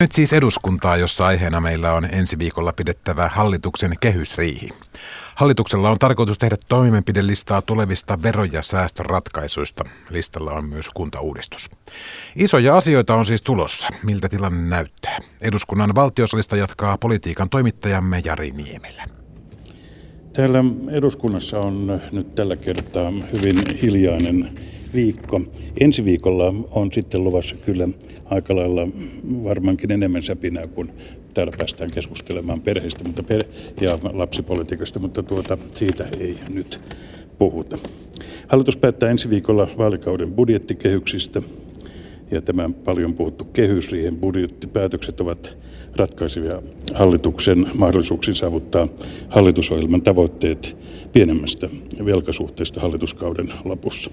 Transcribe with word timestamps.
Nyt 0.00 0.12
siis 0.12 0.32
eduskuntaa, 0.32 0.96
jossa 0.96 1.26
aiheena 1.26 1.60
meillä 1.60 1.92
on 1.92 2.04
ensi 2.04 2.38
viikolla 2.38 2.72
pidettävä 2.72 3.28
hallituksen 3.28 3.92
kehysriihi. 4.00 4.68
Hallituksella 5.34 5.90
on 5.90 5.98
tarkoitus 5.98 6.38
tehdä 6.38 6.56
toimenpidelistaa 6.68 7.62
tulevista 7.62 8.22
vero- 8.22 8.44
ja 8.44 8.62
säästöratkaisuista. 8.62 9.84
Listalla 10.10 10.52
on 10.52 10.64
myös 10.64 10.88
kuntauudistus. 10.94 11.70
Isoja 12.36 12.76
asioita 12.76 13.14
on 13.14 13.26
siis 13.26 13.42
tulossa. 13.42 13.88
Miltä 14.02 14.28
tilanne 14.28 14.68
näyttää? 14.68 15.18
Eduskunnan 15.40 15.94
valtiosalista 15.94 16.56
jatkaa 16.56 16.98
politiikan 16.98 17.50
toimittajamme 17.50 18.22
Jari 18.24 18.50
Niemelä. 18.50 19.04
Täällä 20.32 20.64
eduskunnassa 20.90 21.58
on 21.58 22.00
nyt 22.12 22.34
tällä 22.34 22.56
kertaa 22.56 23.12
hyvin 23.32 23.78
hiljainen 23.82 24.69
viikko. 24.94 25.40
Ensi 25.80 26.04
viikolla 26.04 26.54
on 26.70 26.92
sitten 26.92 27.24
luvassa 27.24 27.56
kyllä 27.56 27.88
aika 28.24 28.56
lailla 28.56 28.88
varmaankin 29.44 29.92
enemmän 29.92 30.22
säpinää, 30.22 30.66
kun 30.66 30.92
täällä 31.34 31.52
päästään 31.58 31.90
keskustelemaan 31.90 32.60
perheistä 32.60 33.04
mutta 33.04 33.22
per- 33.22 33.44
ja 33.80 33.98
lapsipolitiikasta, 34.12 34.98
mutta 34.98 35.22
tuota, 35.22 35.58
siitä 35.72 36.08
ei 36.20 36.38
nyt 36.54 36.80
puhuta. 37.38 37.78
Hallitus 38.48 38.76
päättää 38.76 39.10
ensi 39.10 39.30
viikolla 39.30 39.68
vaalikauden 39.78 40.32
budjettikehyksistä 40.32 41.42
ja 42.30 42.42
tämä 42.42 42.70
paljon 42.84 43.14
puhuttu 43.14 43.44
kehysriihen 43.44 44.16
budjettipäätökset 44.16 45.20
ovat 45.20 45.56
ratkaisevia 45.96 46.62
hallituksen 46.94 47.66
mahdollisuuksiin 47.74 48.34
saavuttaa 48.34 48.88
hallitusohjelman 49.28 50.02
tavoitteet 50.02 50.76
pienemmästä 51.12 51.68
velkasuhteesta 52.04 52.80
hallituskauden 52.80 53.52
lopussa. 53.64 54.10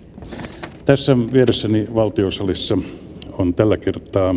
Tässä 0.88 1.18
vieressäni 1.34 1.88
valtiosalissa 1.96 2.78
on 3.38 3.54
tällä 3.54 3.78
kertaa 3.78 4.36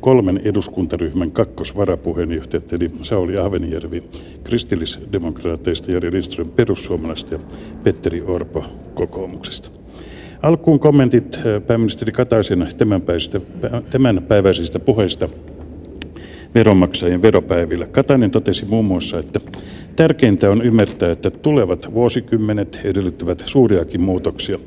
kolmen 0.00 0.40
eduskuntaryhmän 0.44 1.30
kakkosvarapuheenjohtajat, 1.30 2.72
eli 2.72 2.90
Sauli 3.02 3.38
Ahvenijärvi 3.38 4.02
kristillisdemokraateista, 4.44 5.92
Jari 5.92 6.12
Lindström 6.12 6.48
perussuomalaisista 6.48 7.34
ja 7.34 7.40
Petteri 7.82 8.22
Orpo 8.26 8.64
kokoomuksesta. 8.94 9.68
Alkuun 10.42 10.80
kommentit 10.80 11.40
pääministeri 11.66 12.12
Kataisen 12.12 12.66
tämänpäiväisistä 13.90 14.78
puheista 14.78 15.28
veronmaksajien 16.54 17.22
veropäivillä. 17.22 17.86
Katainen 17.86 18.30
totesi 18.30 18.64
muun 18.66 18.84
muassa, 18.84 19.18
että 19.18 19.40
tärkeintä 19.96 20.50
on 20.50 20.62
ymmärtää, 20.62 21.10
että 21.10 21.30
tulevat 21.30 21.94
vuosikymmenet 21.94 22.80
edellyttävät 22.84 23.42
suuriakin 23.46 24.00
muutoksia. 24.00 24.58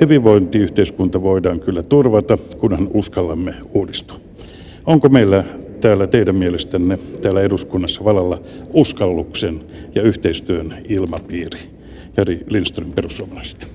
Hyvinvointiyhteiskunta 0.00 1.22
voidaan 1.22 1.60
kyllä 1.60 1.82
turvata, 1.82 2.38
kunhan 2.58 2.88
uskallamme 2.94 3.54
uudistua. 3.74 4.20
Onko 4.86 5.08
meillä 5.08 5.44
täällä 5.80 6.06
teidän 6.06 6.36
mielestänne 6.36 6.98
täällä 7.22 7.40
eduskunnassa 7.40 8.04
valalla 8.04 8.42
uskalluksen 8.72 9.60
ja 9.94 10.02
yhteistyön 10.02 10.74
ilmapiiri? 10.88 11.60
Jari 12.16 12.44
Lindström, 12.50 12.92
perussuomalaiset. 12.92 13.68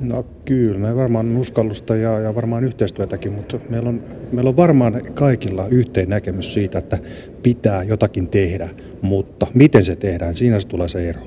No 0.00 0.26
kyllä, 0.44 0.78
me 0.78 0.96
varmaan 0.96 1.26
on 1.28 1.36
uskallusta 1.36 1.96
ja, 1.96 2.18
ja 2.18 2.34
varmaan 2.34 2.64
yhteistyötäkin, 2.64 3.32
mutta 3.32 3.58
meillä 3.68 3.88
on, 3.88 4.02
meillä 4.32 4.48
on 4.48 4.56
varmaan 4.56 5.00
kaikilla 5.14 5.66
yhteen 5.68 6.08
näkemys 6.08 6.54
siitä, 6.54 6.78
että 6.78 6.98
pitää 7.42 7.82
jotakin 7.82 8.28
tehdä, 8.28 8.68
mutta 9.02 9.46
miten 9.54 9.84
se 9.84 9.96
tehdään, 9.96 10.36
siinä 10.36 10.60
se 10.60 10.68
tulee 10.68 10.88
se 10.88 11.08
ero. 11.08 11.20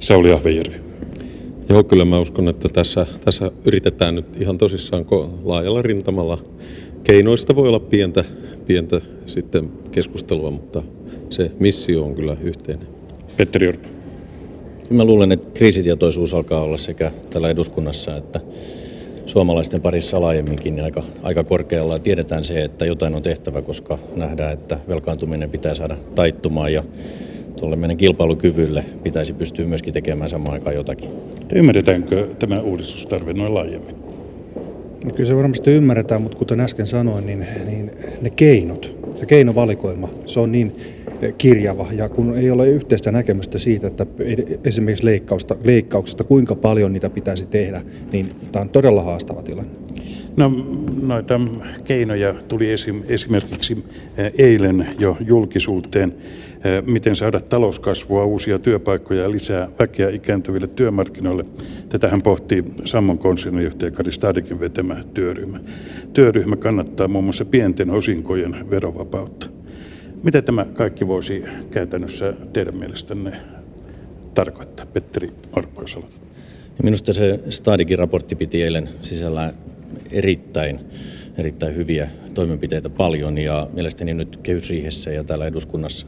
Sauli 0.00 0.32
Ahvejärvi. 0.32 0.76
Joo, 1.68 1.84
kyllä 1.84 2.04
mä 2.04 2.18
uskon, 2.18 2.48
että 2.48 2.68
tässä, 2.68 3.06
tässä 3.24 3.50
yritetään 3.64 4.14
nyt 4.14 4.26
ihan 4.40 4.58
tosissaan 4.58 5.06
laajalla 5.44 5.82
rintamalla. 5.82 6.38
Keinoista 7.04 7.56
voi 7.56 7.68
olla 7.68 7.80
pientä, 7.80 8.24
pientä 8.66 9.00
sitten 9.26 9.70
keskustelua, 9.92 10.50
mutta 10.50 10.82
se 11.30 11.50
missio 11.58 12.04
on 12.04 12.14
kyllä 12.14 12.36
yhteinen. 12.42 12.86
Petteri 13.36 13.68
Orpo. 13.68 13.88
Mä 14.90 15.04
luulen, 15.04 15.32
että 15.32 15.50
kriisitietoisuus 15.58 16.34
alkaa 16.34 16.62
olla 16.62 16.76
sekä 16.76 17.12
täällä 17.30 17.50
eduskunnassa 17.50 18.16
että 18.16 18.40
suomalaisten 19.26 19.80
parissa 19.80 20.20
laajemminkin 20.20 20.84
aika, 20.84 21.02
aika 21.22 21.44
korkealla. 21.44 21.98
Tiedetään 21.98 22.44
se, 22.44 22.64
että 22.64 22.84
jotain 22.86 23.14
on 23.14 23.22
tehtävä, 23.22 23.62
koska 23.62 23.98
nähdään, 24.16 24.52
että 24.52 24.78
velkaantuminen 24.88 25.50
pitää 25.50 25.74
saada 25.74 25.96
taittumaan 26.14 26.72
ja 26.72 26.84
tuolle 27.60 27.76
meidän 27.76 27.96
kilpailukyvylle 27.96 28.84
pitäisi 29.02 29.32
pystyä 29.32 29.66
myöskin 29.66 29.92
tekemään 29.92 30.30
samaan 30.30 30.54
aikaan 30.54 30.74
jotakin. 30.74 31.10
Ymmärretäänkö 31.54 32.28
tämä 32.38 32.60
uudistustarve 32.60 33.32
noin 33.32 33.54
laajemmin? 33.54 33.94
No 35.04 35.10
kyllä 35.10 35.28
se 35.28 35.36
varmasti 35.36 35.70
ymmärretään, 35.70 36.22
mutta 36.22 36.38
kuten 36.38 36.60
äsken 36.60 36.86
sanoin, 36.86 37.26
niin, 37.26 37.46
niin 37.66 37.90
ne 38.20 38.30
keinot, 38.30 38.96
se 39.20 39.26
keinovalikoima, 39.26 40.08
se 40.26 40.40
on 40.40 40.52
niin 40.52 40.72
kirjava. 41.38 41.88
Ja 41.92 42.08
kun 42.08 42.38
ei 42.38 42.50
ole 42.50 42.68
yhteistä 42.68 43.12
näkemystä 43.12 43.58
siitä, 43.58 43.86
että 43.86 44.06
esimerkiksi 44.64 45.04
leikkausta, 45.04 45.56
leikkauksesta, 45.64 46.24
kuinka 46.24 46.54
paljon 46.54 46.92
niitä 46.92 47.10
pitäisi 47.10 47.46
tehdä, 47.46 47.82
niin 48.12 48.34
tämä 48.52 48.62
on 48.62 48.68
todella 48.68 49.02
haastava 49.02 49.42
tilanne. 49.42 49.72
No 50.36 50.52
noita 51.02 51.40
keinoja 51.84 52.34
tuli 52.48 52.66
esimerkiksi 53.08 53.84
eilen 54.38 54.86
jo 54.98 55.16
julkisuuteen. 55.26 56.14
Miten 56.86 57.16
saada 57.16 57.40
talouskasvua, 57.40 58.24
uusia 58.24 58.58
työpaikkoja 58.58 59.22
ja 59.22 59.30
lisää 59.30 59.68
väkeä 59.78 60.10
ikääntyville 60.10 60.66
työmarkkinoille. 60.66 61.44
Tätähän 61.88 62.22
pohtii 62.22 62.64
Sammon 62.84 63.18
konsernijohtaja 63.18 63.90
Kari 63.90 64.12
Stadikin 64.12 64.60
vetämä 64.60 65.04
työryhmä. 65.14 65.60
Työryhmä 66.12 66.56
kannattaa 66.56 67.08
muun 67.08 67.24
muassa 67.24 67.44
pienten 67.44 67.90
osinkojen 67.90 68.70
verovapautta. 68.70 69.46
Mitä 70.22 70.42
tämä 70.42 70.64
kaikki 70.64 71.06
voisi 71.08 71.44
käytännössä 71.70 72.34
teidän 72.52 72.76
mielestänne 72.76 73.32
tarkoittaa, 74.34 74.86
Petteri 74.86 75.30
Orpposalo? 75.56 76.04
Minusta 76.82 77.14
se 77.14 77.40
Stadikin 77.50 77.98
raportti 77.98 78.34
piti 78.34 78.62
eilen 78.62 78.88
sisällään 79.02 79.54
erittäin, 80.10 80.80
erittäin 81.38 81.76
hyviä 81.76 82.10
toimenpiteitä 82.34 82.90
paljon 82.90 83.38
ja 83.38 83.68
mielestäni 83.72 84.14
nyt 84.14 84.36
kehysriihessä 84.36 85.10
ja 85.10 85.24
täällä 85.24 85.46
eduskunnassa 85.46 86.06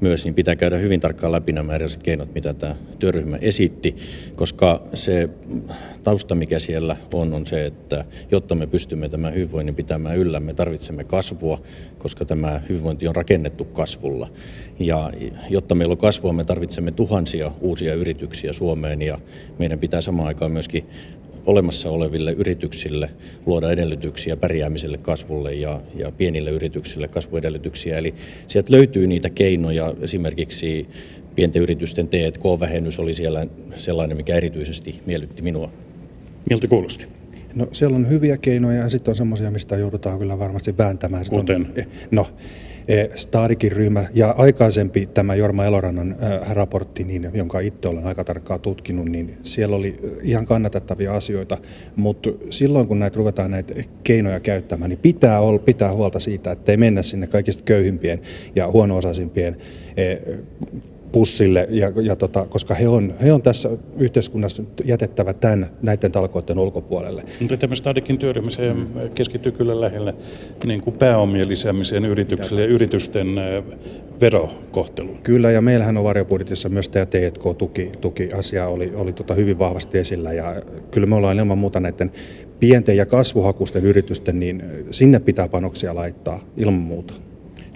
myös 0.00 0.24
niin 0.24 0.34
pitää 0.34 0.56
käydä 0.56 0.78
hyvin 0.78 1.00
tarkkaan 1.00 1.32
läpi 1.32 1.52
nämä 1.52 1.74
erilaiset 1.74 2.02
keinot, 2.02 2.34
mitä 2.34 2.54
tämä 2.54 2.74
työryhmä 2.98 3.36
esitti, 3.36 3.96
koska 4.36 4.82
se 4.94 5.28
tausta, 6.02 6.34
mikä 6.34 6.58
siellä 6.58 6.96
on, 7.12 7.34
on 7.34 7.46
se, 7.46 7.66
että 7.66 8.04
jotta 8.30 8.54
me 8.54 8.66
pystymme 8.66 9.08
tämän 9.08 9.34
hyvinvoinnin 9.34 9.74
pitämään 9.74 10.16
yllä, 10.16 10.40
me 10.40 10.54
tarvitsemme 10.54 11.04
kasvua, 11.04 11.62
koska 11.98 12.24
tämä 12.24 12.60
hyvinvointi 12.68 13.08
on 13.08 13.16
rakennettu 13.16 13.64
kasvulla. 13.64 14.28
Ja 14.78 15.10
jotta 15.50 15.74
meillä 15.74 15.92
on 15.92 15.98
kasvua, 15.98 16.32
me 16.32 16.44
tarvitsemme 16.44 16.90
tuhansia 16.90 17.52
uusia 17.60 17.94
yrityksiä 17.94 18.52
Suomeen 18.52 19.02
ja 19.02 19.18
meidän 19.58 19.78
pitää 19.78 20.00
samaan 20.00 20.28
aikaan 20.28 20.52
myöskin 20.52 20.86
olemassa 21.46 21.90
oleville 21.90 22.32
yrityksille 22.32 23.10
luoda 23.46 23.72
edellytyksiä 23.72 24.36
pärjäämiselle, 24.36 24.98
kasvulle 24.98 25.54
ja, 25.54 25.80
ja 25.94 26.12
pienille 26.12 26.50
yrityksille 26.50 27.08
kasvuedellytyksiä. 27.08 27.98
Eli 27.98 28.14
sieltä 28.48 28.72
löytyy 28.72 29.06
niitä 29.06 29.30
keinoja, 29.30 29.94
esimerkiksi 30.00 30.88
pienten 31.34 31.62
yritysten 31.62 32.08
T&K-vähennys 32.08 32.98
oli 32.98 33.14
siellä 33.14 33.46
sellainen, 33.74 34.16
mikä 34.16 34.34
erityisesti 34.34 35.00
miellytti 35.06 35.42
minua. 35.42 35.70
Miltä 36.50 36.68
kuulosti? 36.68 37.06
No 37.54 37.68
siellä 37.72 37.96
on 37.96 38.08
hyviä 38.08 38.36
keinoja 38.36 38.82
ja 38.82 38.88
sitten 38.88 39.12
on 39.12 39.16
semmoisia, 39.16 39.50
mistä 39.50 39.76
joudutaan 39.76 40.18
kyllä 40.18 40.38
varmasti 40.38 40.78
vääntämään. 40.78 41.24
Kuten? 41.30 41.66
On, 41.76 41.84
no, 42.10 42.26
E, 42.88 43.06
Stadikin 43.14 43.72
ryhmä 43.72 44.04
ja 44.14 44.34
aikaisempi 44.38 45.06
tämä 45.06 45.34
Jorma 45.34 45.64
Elorannan 45.64 46.16
raportti, 46.50 47.04
niin, 47.04 47.30
jonka 47.34 47.60
itse 47.60 47.88
olen 47.88 48.06
aika 48.06 48.24
tarkkaan 48.24 48.60
tutkinut, 48.60 49.06
niin 49.06 49.38
siellä 49.42 49.76
oli 49.76 50.00
ihan 50.22 50.46
kannatettavia 50.46 51.14
asioita, 51.14 51.58
mutta 51.96 52.30
silloin 52.50 52.86
kun 52.86 52.98
näitä 52.98 53.16
ruvetaan 53.16 53.50
näitä 53.50 53.74
keinoja 54.04 54.40
käyttämään, 54.40 54.88
niin 54.88 54.98
pitää, 54.98 55.40
olla, 55.40 55.58
pitää 55.58 55.92
huolta 55.92 56.18
siitä, 56.18 56.52
että 56.52 56.72
ei 56.72 56.76
mennä 56.76 57.02
sinne 57.02 57.26
kaikista 57.26 57.62
köyhimpien 57.62 58.20
ja 58.56 58.68
huono-osaisimpien 58.68 59.56
pussille, 61.16 61.66
ja, 61.70 61.92
ja 62.02 62.16
tota, 62.16 62.46
koska 62.46 62.74
he 62.74 62.88
on, 62.88 63.14
he 63.22 63.32
on 63.32 63.42
tässä 63.42 63.70
yhteiskunnassa 63.98 64.62
jätettävä 64.84 65.32
tämän, 65.32 65.70
näiden 65.82 66.12
talkoiden 66.12 66.58
ulkopuolelle. 66.58 67.22
Mutta 67.40 67.56
tämä 67.56 67.74
Stadikin 67.74 68.18
työryhmä 68.18 68.50
mm. 68.74 68.86
keskittyy 69.14 69.52
kyllä 69.52 69.80
lähellä 69.80 70.14
niin 70.64 70.80
kuin 70.80 70.96
pääomien 70.96 71.48
lisäämiseen 71.48 72.04
yrityksille 72.04 72.60
ja 72.60 72.66
yritysten 72.66 73.26
verokohteluun. 74.20 75.18
Kyllä, 75.22 75.50
ja 75.50 75.60
meillähän 75.60 75.96
on 75.96 76.04
varjobudjetissa 76.04 76.68
myös 76.68 76.88
tämä 76.88 77.06
T&K-tuki, 77.06 77.92
tuki-asia 78.00 78.66
oli, 78.66 78.92
oli 78.94 79.12
tota 79.12 79.34
hyvin 79.34 79.58
vahvasti 79.58 79.98
esillä, 79.98 80.32
ja 80.32 80.62
kyllä 80.90 81.06
me 81.06 81.14
ollaan 81.14 81.38
ilman 81.38 81.58
muuta 81.58 81.80
näiden 81.80 82.12
pienten 82.60 82.96
ja 82.96 83.06
kasvuhakuisten 83.06 83.84
yritysten, 83.84 84.40
niin 84.40 84.62
sinne 84.90 85.18
pitää 85.20 85.48
panoksia 85.48 85.94
laittaa 85.94 86.40
ilman 86.56 86.80
muuta. 86.80 87.14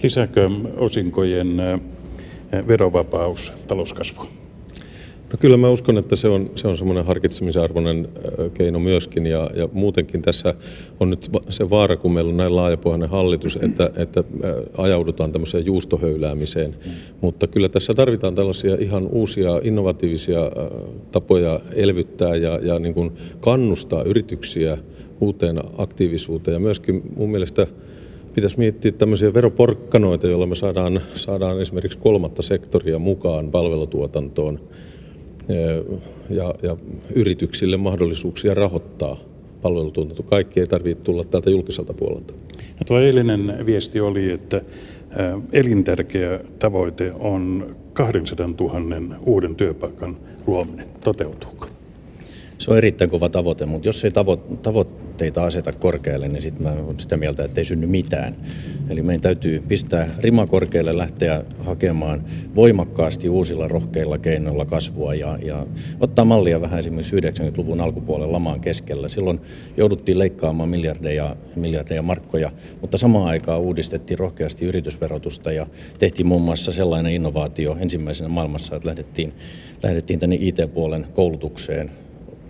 Lisääkö 0.02 0.50
osinkojen 0.76 1.56
verovapaus 2.68 3.52
talouskasvua? 3.66 4.26
No 5.32 5.36
kyllä 5.40 5.56
mä 5.56 5.70
uskon, 5.70 5.98
että 5.98 6.16
se 6.16 6.28
on, 6.28 6.50
se 6.54 6.68
on 6.68 6.78
semmoinen 6.78 7.04
harkitsemisen 7.04 7.62
arvoinen 7.62 8.08
keino 8.54 8.78
myöskin 8.78 9.26
ja, 9.26 9.50
ja 9.54 9.68
muutenkin 9.72 10.22
tässä 10.22 10.54
on 11.00 11.10
nyt 11.10 11.30
se 11.50 11.70
vaara, 11.70 11.96
kun 11.96 12.12
meillä 12.12 12.30
on 12.30 12.36
näin 12.36 12.56
laajapohjainen 12.56 13.08
hallitus, 13.08 13.58
että, 13.62 13.90
että 14.02 14.24
ajaudutaan 14.76 15.32
tämmöiseen 15.32 15.66
juustohöyläämiseen. 15.66 16.70
Mm. 16.70 16.92
Mutta 17.20 17.46
kyllä 17.46 17.68
tässä 17.68 17.94
tarvitaan 17.94 18.34
tällaisia 18.34 18.76
ihan 18.80 19.06
uusia 19.06 19.60
innovatiivisia 19.62 20.40
tapoja 21.12 21.60
elvyttää 21.74 22.36
ja, 22.36 22.58
ja 22.62 22.78
niin 22.78 22.94
kuin 22.94 23.12
kannustaa 23.40 24.02
yrityksiä 24.02 24.78
uuteen 25.20 25.60
aktiivisuuteen 25.78 26.52
ja 26.54 26.60
myöskin 26.60 27.02
mun 27.16 27.30
mielestä 27.30 27.66
pitäisi 28.34 28.58
miettiä 28.58 28.92
tämmöisiä 28.92 29.34
veroporkkanoita, 29.34 30.26
joilla 30.26 30.46
me 30.46 30.54
saadaan, 30.54 31.00
saadaan 31.14 31.60
esimerkiksi 31.60 31.98
kolmatta 31.98 32.42
sektoria 32.42 32.98
mukaan 32.98 33.50
palvelutuotantoon 33.50 34.60
ja, 36.30 36.54
ja 36.62 36.76
yrityksille 37.14 37.76
mahdollisuuksia 37.76 38.54
rahoittaa 38.54 39.16
palvelutuotanto. 39.62 40.22
Kaikki 40.22 40.60
ei 40.60 40.66
tarvitse 40.66 41.04
tulla 41.04 41.24
täältä 41.24 41.50
julkiselta 41.50 41.94
puolelta. 41.94 42.34
Ja 42.78 42.84
tuo 42.86 43.00
eilinen 43.00 43.66
viesti 43.66 44.00
oli, 44.00 44.30
että 44.30 44.62
elintärkeä 45.52 46.40
tavoite 46.58 47.12
on 47.12 47.66
200 47.92 48.46
000 48.46 49.16
uuden 49.26 49.54
työpaikan 49.56 50.16
luominen. 50.46 50.86
Toteutuuko? 51.04 51.69
Se 52.60 52.70
on 52.70 52.78
erittäin 52.78 53.10
kova 53.10 53.28
tavoite, 53.28 53.66
mutta 53.66 53.88
jos 53.88 54.04
ei 54.04 54.10
tavo- 54.10 54.56
tavoitteita 54.62 55.44
aseta 55.44 55.72
korkealle, 55.72 56.28
niin 56.28 56.42
sitten 56.42 56.62
mä 56.62 56.72
olen 56.72 57.00
sitä 57.00 57.16
mieltä, 57.16 57.44
että 57.44 57.60
ei 57.60 57.64
synny 57.64 57.86
mitään. 57.86 58.36
Eli 58.90 59.02
meidän 59.02 59.20
täytyy 59.20 59.62
pistää 59.68 60.08
rima 60.18 60.46
korkealle, 60.46 60.96
lähteä 60.96 61.44
hakemaan 61.58 62.24
voimakkaasti 62.54 63.28
uusilla 63.28 63.68
rohkeilla 63.68 64.18
keinoilla 64.18 64.64
kasvua 64.64 65.14
ja, 65.14 65.38
ja 65.42 65.66
ottaa 66.00 66.24
mallia 66.24 66.60
vähän 66.60 66.78
esimerkiksi 66.78 67.16
90-luvun 67.16 67.80
alkupuolella 67.80 68.32
lamaan 68.32 68.60
keskellä. 68.60 69.08
Silloin 69.08 69.40
jouduttiin 69.76 70.18
leikkaamaan 70.18 70.68
miljardeja, 70.68 71.36
miljardeja 71.56 72.02
markkoja, 72.02 72.52
mutta 72.80 72.98
samaan 72.98 73.28
aikaan 73.28 73.60
uudistettiin 73.60 74.18
rohkeasti 74.18 74.64
yritysverotusta 74.64 75.52
ja 75.52 75.66
tehtiin 75.98 76.26
muun 76.26 76.42
muassa 76.42 76.72
sellainen 76.72 77.12
innovaatio 77.12 77.76
ensimmäisenä 77.80 78.28
maailmassa, 78.28 78.76
että 78.76 78.88
lähdettiin, 78.88 79.32
lähdettiin 79.82 80.20
tänne 80.20 80.36
IT-puolen 80.40 81.06
koulutukseen 81.14 81.90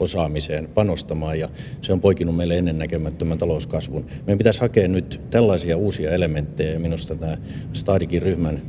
osaamiseen 0.00 0.68
panostamaan 0.74 1.38
ja 1.38 1.48
se 1.82 1.92
on 1.92 2.00
poikinut 2.00 2.36
meille 2.36 2.58
ennennäkemättömän 2.58 3.38
talouskasvun. 3.38 4.06
Meidän 4.26 4.38
pitäisi 4.38 4.60
hakea 4.60 4.88
nyt 4.88 5.20
tällaisia 5.30 5.76
uusia 5.76 6.10
elementtejä 6.10 6.72
ja 6.72 6.80
minusta 6.80 7.14
tämä 7.14 7.36
Stadikin 7.72 8.22
ryhmän 8.22 8.62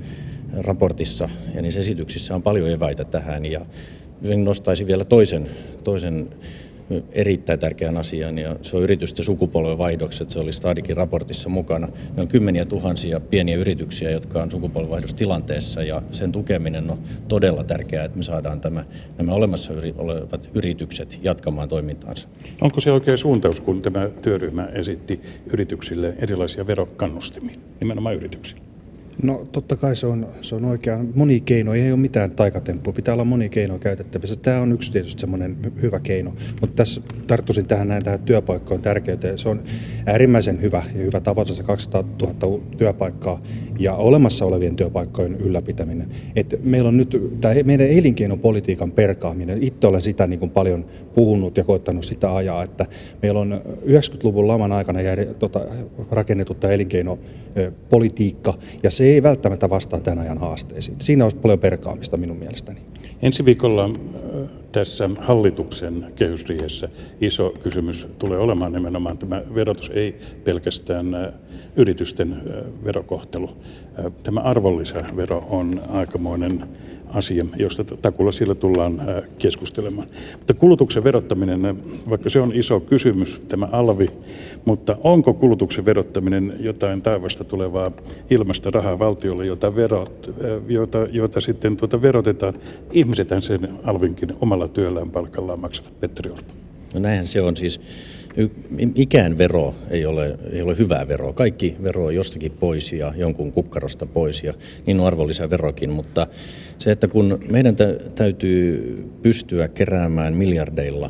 raportissa 0.57 1.29
ja 1.55 1.61
niissä 1.61 1.79
esityksissä 1.79 2.35
on 2.35 2.43
paljon 2.43 2.69
eväitä 2.69 3.03
tähän 3.03 3.45
ja 3.45 3.65
nostaisin 4.37 4.87
vielä 4.87 5.05
toisen, 5.05 5.49
toisen 5.83 6.29
erittäin 7.11 7.59
tärkeän 7.59 7.97
asian 7.97 8.37
ja 8.37 8.55
se 8.61 8.77
on 8.77 8.83
yritysten 8.83 9.25
sukupolvenvaihdokset. 9.25 10.29
Se 10.29 10.39
oli 10.39 10.51
Stadikin 10.51 10.97
raportissa 10.97 11.49
mukana. 11.49 11.87
Ne 12.15 12.21
on 12.21 12.27
kymmeniä 12.27 12.65
tuhansia 12.65 13.19
pieniä 13.19 13.57
yrityksiä, 13.57 14.11
jotka 14.11 14.41
on 14.41 14.51
sukupolvenvaihdostilanteessa 14.51 15.83
ja 15.83 16.01
sen 16.11 16.31
tukeminen 16.31 16.91
on 16.91 16.99
todella 17.27 17.63
tärkeää, 17.63 18.05
että 18.05 18.17
me 18.17 18.23
saadaan 18.23 18.61
tämä, 18.61 18.85
nämä 19.17 19.33
olemassa 19.33 19.73
olevat 19.97 20.49
yritykset 20.53 21.19
jatkamaan 21.21 21.69
toimintaansa. 21.69 22.27
Onko 22.61 22.79
se 22.79 22.91
oikea 22.91 23.17
suuntaus, 23.17 23.59
kun 23.59 23.81
tämä 23.81 24.09
työryhmä 24.21 24.65
esitti 24.65 25.21
yrityksille 25.53 26.13
erilaisia 26.19 26.67
verokannustimia, 26.67 27.55
nimenomaan 27.79 28.15
yrityksille? 28.15 28.70
No 29.23 29.47
totta 29.51 29.75
kai 29.75 29.95
se 29.95 30.07
on, 30.07 30.27
se 30.41 30.55
on 30.55 30.65
oikein 30.65 31.11
moni 31.15 31.41
keino, 31.41 31.73
ei 31.73 31.91
ole 31.91 31.99
mitään 31.99 32.31
taikatemppua, 32.31 32.93
pitää 32.93 33.13
olla 33.13 33.25
moni 33.25 33.49
keino 33.49 33.79
käytettävissä. 33.79 34.35
Tämä 34.35 34.61
on 34.61 34.71
yksi 34.71 34.91
tietysti 34.91 35.21
semmoinen 35.21 35.57
hyvä 35.81 35.99
keino, 35.99 36.33
mutta 36.61 36.75
tässä 36.75 37.01
tarttuisin 37.27 37.65
tähän 37.65 37.87
näin 37.87 38.03
tähän 38.03 38.19
työpaikkojen 38.19 38.81
tärkeyteen. 38.81 39.37
Se 39.37 39.49
on 39.49 39.63
äärimmäisen 40.05 40.61
hyvä 40.61 40.83
ja 40.95 41.01
hyvä 41.01 41.19
tavoite 41.19 41.53
se 41.53 41.63
200 41.63 42.03
000 42.21 42.59
työpaikkaa 42.77 43.41
ja 43.79 43.95
olemassa 43.95 44.45
olevien 44.45 44.75
työpaikkojen 44.75 45.35
ylläpitäminen. 45.35 46.07
Et 46.35 46.59
meillä 46.63 46.87
on 46.87 46.97
nyt 46.97 47.17
tämä 47.41 47.53
meidän 47.63 47.87
elinkeinopolitiikan 47.87 48.91
perkaaminen, 48.91 49.63
itse 49.63 49.87
olen 49.87 50.01
sitä 50.01 50.27
niin 50.27 50.39
kuin 50.39 50.51
paljon 50.51 50.85
puhunut 51.15 51.57
ja 51.57 51.63
koettanut 51.63 52.05
sitä 52.05 52.35
ajaa, 52.35 52.63
että 52.63 52.85
meillä 53.21 53.39
on 53.39 53.61
90-luvun 53.85 54.47
laman 54.47 54.71
aikana 54.71 55.01
jäädä, 55.01 55.25
tota, 55.25 55.61
rakennettu 56.11 56.53
tämä 56.53 56.73
elinkeinopolitiikka 56.73 58.53
ja 58.83 58.91
se 58.91 59.03
ei 59.03 59.23
välttämättä 59.23 59.69
vastaa 59.69 59.99
tämän 59.99 60.19
ajan 60.19 60.37
haasteisiin. 60.37 60.97
Siinä 60.99 61.25
olisi 61.25 61.37
paljon 61.37 61.59
perkaamista 61.59 62.17
minun 62.17 62.37
mielestäni. 62.37 62.79
Ensi 63.21 63.45
viikolla 63.45 63.89
tässä 64.71 65.09
hallituksen 65.19 66.13
kehysriihessä 66.15 66.89
iso 67.21 67.53
kysymys 67.63 68.07
tulee 68.19 68.37
olemaan 68.39 68.71
nimenomaan 68.71 69.17
tämä 69.17 69.41
verotus, 69.55 69.89
ei 69.89 70.19
pelkästään 70.43 71.33
yritysten 71.75 72.41
verokohtelu. 72.85 73.49
Tämä 74.23 74.39
arvonlisävero 74.39 75.47
on 75.49 75.81
aikamoinen 75.89 76.63
asia, 77.13 77.45
josta 77.57 77.83
takulla 77.83 78.31
siellä 78.31 78.55
tullaan 78.55 79.01
keskustelemaan. 79.37 80.07
Mutta 80.37 80.53
kulutuksen 80.53 81.03
verottaminen, 81.03 81.77
vaikka 82.09 82.29
se 82.29 82.39
on 82.39 82.51
iso 82.55 82.79
kysymys, 82.79 83.41
tämä 83.47 83.67
alvi, 83.71 84.09
mutta 84.65 84.97
onko 85.03 85.33
kulutuksen 85.33 85.85
verottaminen 85.85 86.53
jotain 86.59 87.01
taivasta 87.01 87.43
tulevaa 87.43 87.91
ilmasta 88.29 88.71
rahaa 88.71 88.99
valtiolle, 88.99 89.45
jota, 89.45 89.75
verot, 89.75 90.35
jota, 90.67 91.07
jota 91.11 91.41
sitten 91.41 91.77
tuota 91.77 92.01
verotetaan? 92.01 92.53
Ihmisethän 92.91 93.41
sen 93.41 93.69
alvinkin 93.83 94.33
omalla 94.41 94.67
työllään 94.67 95.09
palkallaan 95.09 95.59
maksavat, 95.59 95.99
Petteri 95.99 96.31
Orpo. 96.31 96.53
No 96.93 96.99
näinhän 96.99 97.25
se 97.25 97.41
on 97.41 97.57
siis. 97.57 97.81
Mikään 98.97 99.37
vero 99.37 99.75
ei 99.89 100.05
ole, 100.05 100.37
ei 100.51 100.61
ole 100.61 100.77
hyvää 100.77 101.07
veroa. 101.07 101.33
Kaikki 101.33 101.75
vero 101.83 102.05
on 102.05 102.15
jostakin 102.15 102.51
pois 102.51 102.93
ja 102.93 103.13
jonkun 103.15 103.51
kukkarosta 103.51 104.05
pois 104.05 104.43
ja 104.43 104.53
niin 104.85 104.99
on 104.99 105.07
arvonlisäverokin, 105.07 105.89
mutta 105.89 106.27
se, 106.77 106.91
että 106.91 107.07
kun 107.07 107.39
meidän 107.49 107.75
täytyy 108.15 109.05
pystyä 109.23 109.67
keräämään 109.67 110.33
miljardeilla 110.33 111.09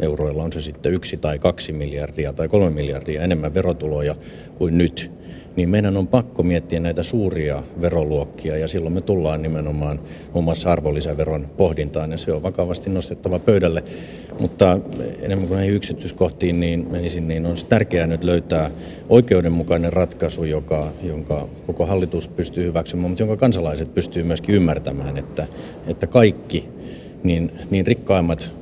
euroilla, 0.00 0.42
on 0.42 0.52
se 0.52 0.60
sitten 0.60 0.92
yksi 0.92 1.16
tai 1.16 1.38
kaksi 1.38 1.72
miljardia 1.72 2.32
tai 2.32 2.48
kolme 2.48 2.70
miljardia 2.70 3.22
enemmän 3.22 3.54
verotuloja 3.54 4.16
kuin 4.58 4.78
nyt, 4.78 5.10
niin 5.56 5.70
meidän 5.70 5.96
on 5.96 6.06
pakko 6.06 6.42
miettiä 6.42 6.80
näitä 6.80 7.02
suuria 7.02 7.62
veroluokkia 7.80 8.56
ja 8.56 8.68
silloin 8.68 8.92
me 8.92 9.00
tullaan 9.00 9.42
nimenomaan 9.42 10.00
muun 10.32 10.44
muassa 10.44 10.72
arvonlisäveron 10.72 11.46
pohdintaan 11.56 12.10
ja 12.10 12.18
se 12.18 12.32
on 12.32 12.42
vakavasti 12.42 12.90
nostettava 12.90 13.38
pöydälle. 13.38 13.84
Mutta 14.40 14.78
enemmän 15.20 15.48
kuin 15.48 15.56
näihin 15.56 15.74
yksityiskohtiin 15.74 16.60
niin 16.60 16.86
menisin, 16.90 17.28
niin 17.28 17.46
on 17.46 17.56
tärkeää 17.68 18.06
nyt 18.06 18.24
löytää 18.24 18.70
oikeudenmukainen 19.08 19.92
ratkaisu, 19.92 20.44
joka, 20.44 20.92
jonka 21.02 21.48
koko 21.66 21.86
hallitus 21.86 22.28
pystyy 22.28 22.64
hyväksymään, 22.64 23.10
mutta 23.10 23.22
jonka 23.22 23.36
kansalaiset 23.36 23.94
pystyy 23.94 24.22
myöskin 24.22 24.54
ymmärtämään, 24.54 25.16
että, 25.16 25.46
että 25.86 26.06
kaikki, 26.06 26.68
niin, 27.22 27.52
niin 27.70 27.86
rikkaimmat 27.86 28.52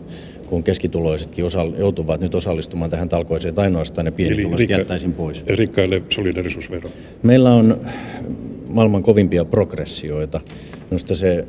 kun 0.46 0.62
keskituloisetkin 0.64 1.44
osa, 1.44 1.64
joutuvat 1.78 2.20
nyt 2.20 2.34
osallistumaan 2.34 2.90
tähän 2.90 3.08
talkoiseen, 3.08 3.48
että 3.50 3.62
ainoastaan 3.62 4.04
ne 4.04 4.10
pienituloiset 4.10 4.58
rikka, 4.58 4.80
jättäisin 4.80 5.12
pois. 5.12 5.46
Rikkaille 5.46 6.02
solidarisuusvero. 6.10 6.90
Meillä 7.22 7.52
on 7.52 7.80
maailman 8.68 9.02
kovimpia 9.02 9.44
progressioita. 9.44 10.40
Minusta 10.90 11.14
se 11.14 11.46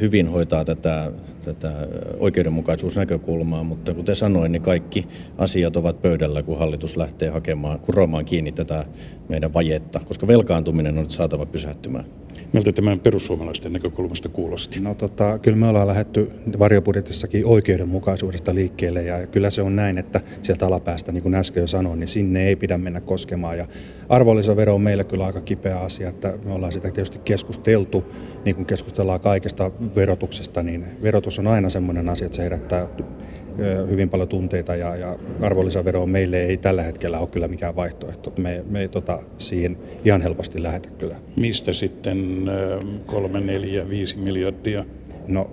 hyvin 0.00 0.28
hoitaa 0.28 0.64
tätä, 0.64 1.12
tätä 1.44 1.72
oikeudenmukaisuusnäkökulmaa, 2.18 3.62
mutta 3.62 3.94
kuten 3.94 4.16
sanoin, 4.16 4.52
niin 4.52 4.62
kaikki 4.62 5.06
asiat 5.38 5.76
ovat 5.76 6.02
pöydällä, 6.02 6.42
kun 6.42 6.58
hallitus 6.58 6.96
lähtee 6.96 7.28
hakemaan, 7.28 7.78
kuromaan 7.80 8.24
kiinni 8.24 8.52
tätä 8.52 8.84
meidän 9.28 9.54
vajetta, 9.54 10.00
koska 10.00 10.26
velkaantuminen 10.26 10.98
on 10.98 11.02
nyt 11.02 11.10
saatava 11.10 11.46
pysähtymään. 11.46 12.04
Miltä 12.54 12.72
tämä 12.72 12.96
perussuomalaisten 12.96 13.72
näkökulmasta 13.72 14.28
kuulosti? 14.28 14.80
No 14.80 14.94
tota, 14.94 15.38
kyllä 15.38 15.56
me 15.56 15.66
ollaan 15.66 15.86
lähdetty 15.86 16.30
varjobudjetissakin 16.58 17.46
oikeudenmukaisuudesta 17.46 18.54
liikkeelle 18.54 19.02
ja 19.02 19.26
kyllä 19.26 19.50
se 19.50 19.62
on 19.62 19.76
näin, 19.76 19.98
että 19.98 20.20
sieltä 20.42 20.66
alapäästä, 20.66 21.12
niin 21.12 21.22
kuin 21.22 21.34
äsken 21.34 21.60
jo 21.60 21.66
sanoin, 21.66 22.00
niin 22.00 22.08
sinne 22.08 22.46
ei 22.46 22.56
pidä 22.56 22.78
mennä 22.78 23.00
koskemaan. 23.00 23.58
Ja 23.58 23.66
arvonlisävero 24.08 24.74
on 24.74 24.80
meille 24.80 25.04
kyllä 25.04 25.26
aika 25.26 25.40
kipeä 25.40 25.80
asia, 25.80 26.08
että 26.08 26.38
me 26.44 26.52
ollaan 26.52 26.72
sitä 26.72 26.90
tietysti 26.90 27.18
keskusteltu, 27.18 28.04
niin 28.44 28.56
kuin 28.56 28.66
keskustellaan 28.66 29.20
kaikesta 29.20 29.70
verotuksesta, 29.96 30.62
niin 30.62 30.86
verotus 31.02 31.38
on 31.38 31.46
aina 31.46 31.68
semmoinen 31.68 32.08
asia, 32.08 32.26
että 32.26 32.36
se 32.36 32.42
herättää 32.42 32.88
hyvin 33.90 34.10
paljon 34.10 34.28
tunteita 34.28 34.76
ja, 34.76 34.96
ja 34.96 35.18
arvonlisävero 35.40 36.06
meille 36.06 36.42
ei 36.42 36.56
tällä 36.56 36.82
hetkellä 36.82 37.18
ole 37.18 37.28
kyllä 37.28 37.48
mikään 37.48 37.76
vaihtoehto. 37.76 38.32
Me, 38.38 38.64
me 38.70 38.80
ei 38.80 38.88
tota, 38.88 39.22
siihen 39.38 39.78
ihan 40.04 40.22
helposti 40.22 40.62
lähetä 40.62 40.88
kyllä. 40.98 41.16
Mistä 41.36 41.72
sitten 41.72 42.50
kolme, 43.06 43.40
neljä, 43.40 43.88
viisi 43.88 44.18
miljardia? 44.18 44.84
No 45.28 45.50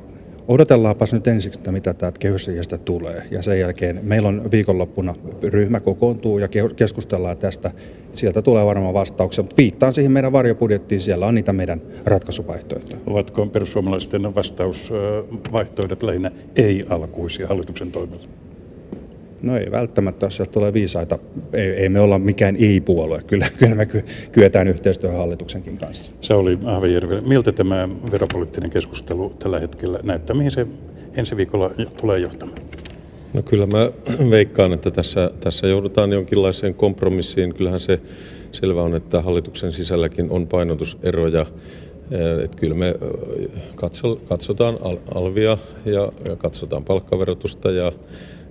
odotellaanpas 0.48 1.14
nyt 1.14 1.28
ensiksi, 1.28 1.60
että 1.60 1.72
mitä 1.72 1.94
täältä 1.94 2.20
kehysriihestä 2.20 2.78
tulee. 2.78 3.24
Ja 3.32 3.42
sen 3.42 3.60
jälkeen 3.60 4.00
meillä 4.04 4.28
on 4.28 4.52
viikonloppuna 4.52 5.16
ryhmä 5.44 5.80
kokoontuu 5.80 6.40
ja 6.40 6.48
keskustellaan 6.76 7.38
tästä. 7.38 7.72
Sieltä 8.14 8.42
tulee 8.42 8.66
varmaan 8.66 8.94
vastauksia, 8.94 9.44
mutta 9.44 9.58
viittaan 9.58 9.94
siihen 9.94 10.12
meidän 10.12 10.32
varjobudjettiin, 10.32 11.02
siellä 11.02 11.26
on 11.26 11.36
niitä 11.36 11.54
meidän 11.54 11.82
ratkaisuvaihtoehtoja. 12.06 12.98
Ovatko 13.08 13.46
perussuomalaisten 13.46 14.36
vastausvaihtoehdot 14.36 16.04
lähinnä 16.04 16.32
ei-alkuisia 16.56 17.48
hallituksen 17.48 17.92
toimilla? 17.92 18.24
No 19.42 19.58
ei 19.58 19.72
välttämättä, 19.72 20.26
jos 20.26 20.36
sieltä 20.36 20.52
tulee 20.52 20.74
viisaita. 20.74 21.20
Ei, 21.54 21.70
ei 21.70 21.90
me 21.90 22.00
olla 22.00 22.20
mikään 22.20 22.56
ei-puolue. 22.56 23.22
Kyllä, 23.28 23.46
kyllä 23.58 23.76
me 23.76 23.88
kyetään 24.32 24.68
yhteistyöhön 24.68 25.18
hallituksenkin 25.18 25.78
kanssa. 25.78 26.12
Se 26.22 26.34
oli 26.34 26.60
Ahvejärvi. 26.66 27.22
Miltä 27.22 27.52
tämä 27.52 27.90
veropoliittinen 28.12 28.70
keskustelu 28.70 29.32
tällä 29.40 29.60
hetkellä 29.60 30.00
näyttää? 30.04 30.36
Mihin 30.36 30.52
se 30.52 30.68
ensi 31.14 31.38
viikolla 31.38 31.72
tulee 32.02 32.20
johtamaan? 32.20 32.58
No 33.34 33.44
kyllä 33.44 33.66
mä 33.66 33.92
veikkaan, 34.30 34.74
että 34.74 34.92
tässä, 34.92 35.32
tässä 35.40 35.68
joudutaan 35.68 36.14
jonkinlaiseen 36.14 36.74
kompromissiin. 36.74 37.54
Kyllähän 37.54 37.80
se 37.80 38.00
selvä 38.52 38.84
on, 38.84 38.96
että 38.96 39.22
hallituksen 39.22 39.72
sisälläkin 39.72 40.30
on 40.30 40.48
painotuseroja. 40.48 41.46
Että 42.44 42.58
kyllä 42.58 42.76
me 42.76 42.96
katsotaan 44.28 44.78
alvia 45.16 45.58
ja 45.86 46.12
katsotaan 46.38 46.84
palkkaverotusta 46.84 47.72
ja 47.72 47.92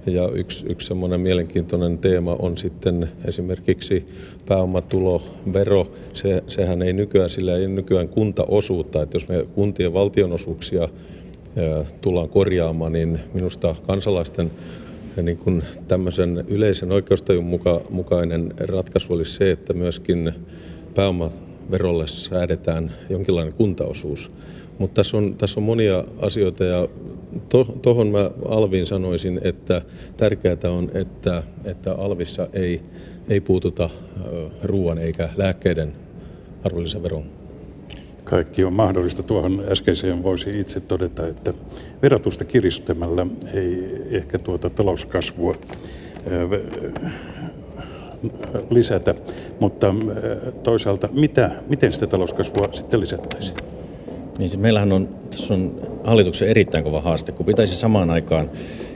ja 0.06 0.28
yksi, 0.28 0.66
yksi 0.68 0.86
semmoinen 0.86 1.20
mielenkiintoinen 1.20 1.98
teema 1.98 2.36
on 2.38 2.56
sitten 2.56 3.08
esimerkiksi 3.24 4.06
pääomatulovero. 4.46 5.92
Se, 6.12 6.42
sehän 6.46 6.82
ei 6.82 6.92
nykyään, 6.92 7.30
sillä 7.30 7.56
ei 7.56 7.68
nykyään 7.68 8.08
kuntaosuutta, 8.08 9.02
että 9.02 9.16
jos 9.16 9.28
me 9.28 9.46
kuntien 9.54 9.92
valtionosuuksia 9.92 10.88
tullaan 12.00 12.28
korjaamaan, 12.28 12.92
niin 12.92 13.20
minusta 13.34 13.76
kansalaisten 13.86 14.50
niin 15.22 15.36
kuin 15.36 15.62
tämmöisen 15.88 16.44
yleisen 16.48 16.92
oikeustajun 16.92 17.44
muka, 17.44 17.80
mukainen 17.90 18.54
ratkaisu 18.58 19.12
olisi 19.12 19.32
se, 19.32 19.50
että 19.50 19.72
myöskin 19.72 20.32
pääomaverolle 20.94 22.06
säädetään 22.06 22.92
jonkinlainen 23.10 23.54
kuntaosuus. 23.54 24.30
Mutta 24.78 24.94
tässä 24.94 25.16
on, 25.16 25.34
tässä 25.38 25.60
on 25.60 25.64
monia 25.64 26.04
asioita 26.18 26.64
ja 26.64 26.88
tuohon 27.48 27.80
to, 27.82 28.04
mä 28.04 28.30
Alviin 28.48 28.86
sanoisin, 28.86 29.40
että 29.42 29.82
tärkeää 30.16 30.56
on, 30.64 30.90
että, 30.94 31.42
että 31.64 31.92
Alvissa 31.94 32.48
ei, 32.52 32.80
ei 33.28 33.40
puututa 33.40 33.90
ruoan 34.62 34.98
eikä 34.98 35.28
lääkkeiden 35.36 35.92
arvonlisäveroon. 36.64 37.39
Kaikki 38.24 38.64
on 38.64 38.72
mahdollista. 38.72 39.22
Tuohon 39.22 39.64
äskeiseen 39.68 40.22
voisi 40.22 40.60
itse 40.60 40.80
todeta, 40.80 41.26
että 41.26 41.54
verotusta 42.02 42.44
kiristämällä 42.44 43.26
ei 43.54 44.02
ehkä 44.10 44.38
tuota 44.38 44.70
talouskasvua 44.70 45.56
lisätä, 48.70 49.14
mutta 49.60 49.94
toisaalta 50.62 51.08
mitä, 51.12 51.50
miten 51.68 51.92
sitä 51.92 52.06
talouskasvua 52.06 52.68
sitten 52.72 53.00
lisättäisiin? 53.00 53.58
Niin 54.38 54.60
meillähän 54.60 54.92
on, 54.92 55.08
tässä 55.30 55.54
on 55.54 55.80
hallituksen 56.04 56.48
erittäin 56.48 56.84
kova 56.84 57.00
haaste, 57.00 57.32
kun 57.32 57.46
pitäisi 57.46 57.76
samaan 57.76 58.10
aikaan 58.10 58.50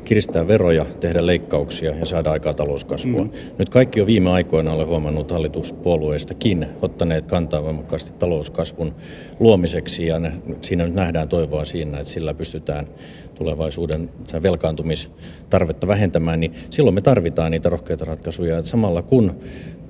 kiristää 0.05 0.49
veroja, 0.49 0.87
tehdä 1.01 1.27
leikkauksia 1.27 1.97
ja 1.97 2.07
saada 2.07 2.31
aikaa 2.31 2.55
talouskasvua. 2.55 3.25
Mm. 3.25 3.31
Nyt 3.59 3.69
kaikki 3.69 4.01
on 4.01 4.07
viime 4.07 4.31
aikoina 4.31 4.73
olen 4.73 4.87
huomannut 4.87 5.31
hallituspuolueistakin 5.31 6.67
ottaneet 6.83 7.27
kantaa 7.27 7.63
voimakkaasti 7.63 8.13
talouskasvun 8.19 8.95
luomiseksi 9.41 10.07
ja 10.07 10.19
ne, 10.19 10.33
siinä 10.61 10.87
nyt 10.87 10.95
nähdään 10.95 11.29
toivoa 11.29 11.65
siinä, 11.65 11.99
että 11.99 12.13
sillä 12.13 12.35
pystytään 12.35 12.87
tulevaisuuden 13.35 14.11
velkaantumistarvetta 14.43 15.87
vähentämään, 15.87 16.41
niin 16.41 16.53
silloin 16.71 16.95
me 16.95 17.01
tarvitaan 17.01 17.51
niitä 17.51 17.69
rohkeita 17.69 18.05
ratkaisuja. 18.05 18.59
Että 18.59 18.71
samalla 18.71 19.03
kun 19.03 19.35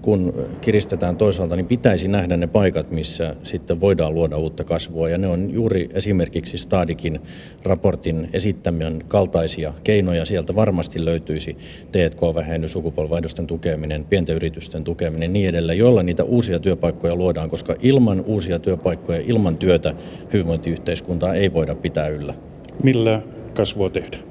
kun 0.05 0.49
kiristetään 0.61 1.17
toisaalta, 1.17 1.57
niin 1.57 1.67
pitäisi 1.67 2.09
nähdä 2.09 2.37
ne 2.37 2.47
paikat, 2.47 2.91
missä 2.91 3.37
sitten 3.43 3.81
voidaan 3.81 4.15
luoda 4.15 4.37
uutta 4.37 4.65
kasvua. 4.65 5.09
Ja 5.09 5.19
ne 5.19 5.27
on 5.27 5.51
juuri 5.51 5.89
esimerkiksi 5.95 6.59
Stadikin 6.59 7.21
raportin 7.63 8.29
esittämien 8.33 9.05
kaltaisia 9.09 9.73
keinoja. 9.85 10.25
Sieltä 10.25 10.55
varmasti 10.55 11.05
löytyisi 11.05 11.57
T&K-vähennys, 11.93 12.73
sukupolvaihdosten 12.73 13.47
tukeminen, 13.47 14.05
pienten 14.05 14.37
yritysten 14.37 14.85
tukeminen 14.85 15.33
niin 15.33 15.49
edelleen, 15.49 15.79
joilla 15.79 16.03
niitä 16.03 16.25
uusia 16.25 16.59
työpaikkoja 16.59 17.17
luodaan, 17.17 17.51
koska 17.51 17.75
ilman 17.83 18.21
uusia 18.21 18.59
työpaikkoja, 18.59 19.23
ilman 19.27 19.57
työtä 19.57 19.95
hyvinvointiyhteiskuntaa 20.33 21.35
ei 21.35 21.53
voida 21.53 21.75
pitää 21.75 22.09
yllä. 22.09 22.35
Millä 22.83 23.23
kasvua 23.55 23.91
tehdään? 23.91 24.25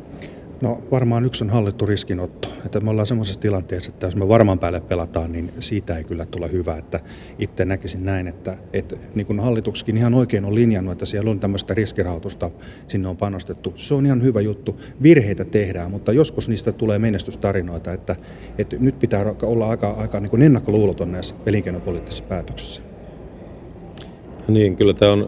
No 0.64 0.82
varmaan 0.92 1.26
yksi 1.26 1.44
on 1.44 1.50
hallittu 1.50 1.86
riskinotto. 1.86 2.48
Että 2.66 2.80
me 2.80 2.90
ollaan 2.90 3.08
semmoisessa 3.08 3.40
tilanteessa, 3.40 3.92
että 3.92 4.08
jos 4.08 4.16
me 4.16 4.28
varman 4.28 4.60
päälle 4.60 4.82
pelataan, 4.82 5.32
niin 5.32 5.52
siitä 5.60 5.98
ei 5.98 6.04
kyllä 6.04 6.26
tule 6.26 6.52
hyvä. 6.52 6.78
Että 6.78 7.00
itse 7.40 7.66
näkisin 7.66 8.06
näin, 8.06 8.28
että, 8.28 8.58
että 8.74 8.96
niin 9.16 9.28
kuin 9.28 9.40
hallituksikin 9.40 9.98
ihan 9.98 10.14
oikein 10.14 10.46
on 10.46 10.56
linjannut, 10.56 10.92
että 10.92 11.06
siellä 11.06 11.32
on 11.32 11.40
tämmöistä 11.40 11.74
riskirahoitusta, 11.74 12.52
sinne 12.88 13.08
on 13.08 13.18
panostettu. 13.18 13.74
Se 13.76 13.94
on 13.94 14.06
ihan 14.06 14.24
hyvä 14.24 14.42
juttu. 14.42 14.80
Virheitä 15.04 15.46
tehdään, 15.46 15.92
mutta 15.92 16.14
joskus 16.14 16.50
niistä 16.50 16.72
tulee 16.72 17.00
menestystarinoita, 17.00 17.94
että, 17.94 18.16
että 18.58 18.76
nyt 18.80 19.00
pitää 19.00 19.26
olla 19.42 19.70
aika, 19.70 19.92
aika 19.92 20.20
niin 20.20 20.30
kuin 20.30 20.42
ennakkoluuloton 20.42 21.12
näissä 21.12 21.36
elinkeinopoliittisissa 21.46 22.24
päätöksissä. 22.24 22.93
Niin, 24.48 24.76
kyllä 24.76 24.94
tämä 24.94 25.12
on, 25.12 25.28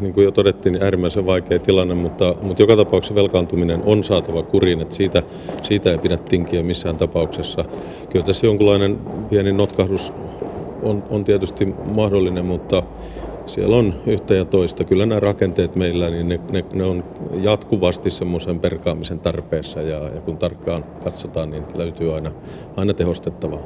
niin 0.00 0.14
kuin 0.14 0.24
jo 0.24 0.30
todettiin, 0.30 0.72
niin 0.72 0.82
äärimmäisen 0.82 1.26
vaikea 1.26 1.58
tilanne, 1.58 1.94
mutta, 1.94 2.34
mutta 2.42 2.62
joka 2.62 2.76
tapauksessa 2.76 3.14
velkaantuminen 3.14 3.82
on 3.84 4.04
saatava 4.04 4.42
kuriin, 4.42 4.80
että 4.80 4.94
siitä, 4.94 5.22
siitä 5.62 5.90
ei 5.90 5.98
pidä 5.98 6.16
tinkiä 6.16 6.62
missään 6.62 6.96
tapauksessa. 6.96 7.64
Kyllä 8.10 8.24
tässä 8.24 8.46
jonkunlainen 8.46 8.98
pieni 9.30 9.52
notkahdus 9.52 10.12
on, 10.82 11.04
on 11.10 11.24
tietysti 11.24 11.74
mahdollinen, 11.84 12.44
mutta 12.44 12.82
siellä 13.46 13.76
on 13.76 13.94
yhtä 14.06 14.34
ja 14.34 14.44
toista. 14.44 14.84
Kyllä 14.84 15.06
nämä 15.06 15.20
rakenteet 15.20 15.76
meillä, 15.76 16.10
niin 16.10 16.28
ne, 16.28 16.40
ne, 16.50 16.64
ne 16.72 16.84
on 16.84 17.04
jatkuvasti 17.42 18.10
semmoisen 18.10 18.60
perkaamisen 18.60 19.18
tarpeessa 19.18 19.82
ja, 19.82 19.98
ja 19.98 20.20
kun 20.20 20.36
tarkkaan 20.36 20.84
katsotaan, 21.04 21.50
niin 21.50 21.62
löytyy 21.74 22.14
aina, 22.14 22.30
aina 22.76 22.94
tehostettavaa. 22.94 23.60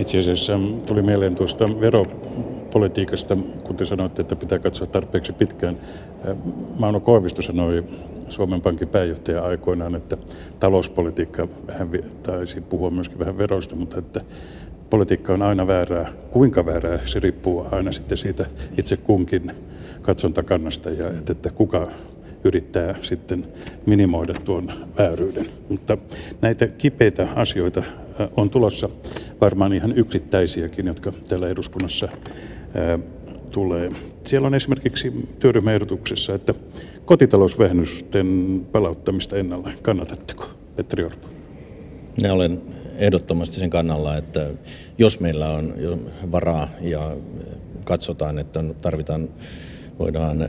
Itse 0.00 0.18
asiassa 0.18 0.60
tuli 0.86 1.02
mieleen 1.02 1.34
tuosta 1.34 1.68
veropolitiikasta, 2.76 3.36
kun 3.64 3.76
te 3.76 3.84
sanoitte, 3.84 4.22
että 4.22 4.36
pitää 4.36 4.58
katsoa 4.58 4.86
tarpeeksi 4.86 5.32
pitkään. 5.32 5.78
Mauno 6.78 7.00
Koivisto 7.00 7.42
sanoi 7.42 7.84
Suomen 8.28 8.60
Pankin 8.60 8.88
pääjohtaja 8.88 9.42
aikoinaan, 9.44 9.94
että 9.94 10.16
talouspolitiikka 10.60 11.48
vähän 11.66 11.88
taisi 12.22 12.60
puhua 12.60 12.90
myöskin 12.90 13.18
vähän 13.18 13.38
veroista, 13.38 13.76
mutta 13.76 13.98
että 13.98 14.20
politiikka 14.90 15.32
on 15.32 15.42
aina 15.42 15.66
väärää. 15.66 16.12
Kuinka 16.30 16.66
väärää, 16.66 16.98
se 17.06 17.20
riippuu 17.20 17.66
aina 17.70 17.92
sitten 17.92 18.18
siitä 18.18 18.46
itse 18.78 18.96
kunkin 18.96 19.52
katsontakannasta 20.02 20.90
ja 20.90 21.08
että, 21.08 21.32
että 21.32 21.50
kuka 21.50 21.86
yrittää 22.44 22.94
sitten 23.02 23.46
minimoida 23.86 24.34
tuon 24.44 24.72
vääryyden. 24.98 25.46
Mutta 25.68 25.98
näitä 26.40 26.66
kipeitä 26.66 27.28
asioita 27.34 27.82
on 28.36 28.50
tulossa 28.50 28.88
varmaan 29.40 29.72
ihan 29.72 29.92
yksittäisiäkin, 29.92 30.86
jotka 30.86 31.12
täällä 31.28 31.48
eduskunnassa 31.48 32.08
tulee. 33.50 33.90
Siellä 34.24 34.46
on 34.46 34.54
esimerkiksi 34.54 35.12
työryhmäehdotuksessa, 35.38 36.34
että 36.34 36.54
kotitalousvähennysten 37.04 38.60
palauttamista 38.72 39.36
ennallaan. 39.36 39.74
Kannatatteko, 39.82 40.44
Petteri 40.76 41.04
Orpo? 41.04 41.28
Ne 42.22 42.32
olen 42.32 42.60
ehdottomasti 42.98 43.56
sen 43.56 43.70
kannalla, 43.70 44.16
että 44.16 44.50
jos 44.98 45.20
meillä 45.20 45.50
on 45.50 45.74
varaa 46.32 46.68
ja 46.80 47.16
katsotaan, 47.84 48.38
että 48.38 48.64
tarvitaan 48.80 49.28
voidaan 49.98 50.48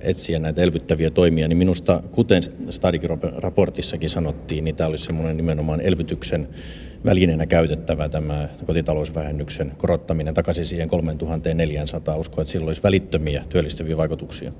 etsiä 0.00 0.38
näitä 0.38 0.62
elvyttäviä 0.62 1.10
toimia, 1.10 1.48
niin 1.48 1.56
minusta, 1.56 2.02
kuten 2.12 2.42
Stadikin 2.70 3.10
raportissakin 3.36 4.10
sanottiin, 4.10 4.64
niin 4.64 4.76
tämä 4.76 4.88
olisi 4.88 5.04
semmoinen 5.04 5.36
nimenomaan 5.36 5.80
elvytyksen 5.80 6.48
välineenä 7.04 7.46
käytettävä 7.46 8.08
tämä 8.08 8.48
kotitalousvähennyksen 8.66 9.72
korottaminen 9.78 10.34
takaisin 10.34 10.66
siihen 10.66 10.88
3400. 10.88 12.16
Uskon, 12.16 12.42
että 12.42 12.52
sillä 12.52 12.66
olisi 12.66 12.82
välittömiä 12.82 13.44
työllistäviä 13.48 13.96
vaikutuksia. 13.96 14.52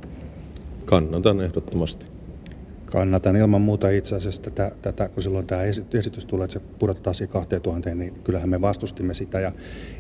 Kannatan 0.85 1.41
ehdottomasti. 1.41 2.18
Kannatan 2.93 3.37
ilman 3.37 3.61
muuta 3.61 3.91
itse 3.91 4.17
asiassa 4.17 4.43
tätä, 4.43 4.71
tätä 4.83 5.09
kun 5.09 5.23
silloin 5.23 5.47
tämä 5.47 5.63
esitys 5.95 6.25
tulee, 6.25 6.45
että 6.45 6.53
se 6.53 6.61
pudotetaan 6.79 7.15
siihen 7.15 7.33
2000, 7.33 7.95
niin 7.95 8.15
kyllähän 8.25 8.49
me 8.49 8.61
vastustimme 8.61 9.15
sitä. 9.15 9.41
Ja 9.41 9.53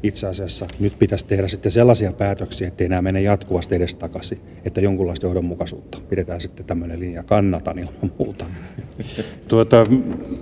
itse 0.02 0.26
asiassa 0.26 0.66
nyt 0.80 0.98
pitäisi 0.98 1.26
tehdä 1.26 1.48
sitten 1.48 1.72
sellaisia 1.72 2.12
päätöksiä, 2.12 2.68
että 2.68 2.84
enää 2.84 3.02
mene 3.02 3.20
jatkuvasti 3.20 3.74
edes 3.74 3.94
takaisin, 3.94 4.40
että 4.64 4.80
jonkunlaista 4.80 5.26
johdonmukaisuutta. 5.26 5.98
Pidetään 6.08 6.40
sitten 6.40 6.66
tämmöinen 6.66 7.00
linja. 7.00 7.22
Kannatan 7.22 7.78
ilman 7.78 8.12
muuta. 8.18 8.44
Tuota, 9.48 9.86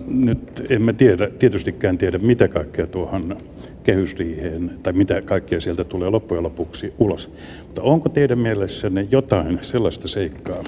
nyt 0.07 0.67
emme 0.71 0.93
tiedä, 0.93 1.31
tietystikään 1.31 1.99
tiedä, 1.99 2.19
mitä 2.19 2.49
kaikkea 2.49 2.87
tuohon 2.87 3.37
kehysriiheen, 3.85 4.71
tai 4.83 4.93
mitä 4.93 5.23
kaikkea 5.23 5.61
sieltä 5.61 5.85
tulee 5.85 6.11
loppujen 6.11 6.43
lopuksi 6.43 6.95
ulos. 6.99 7.31
Mutta 7.67 7.83
onko 7.83 8.09
teidän 8.09 8.39
mielessänne 8.39 9.07
jotain 9.11 9.59
sellaista 9.63 10.09
seikkaa, 10.09 10.65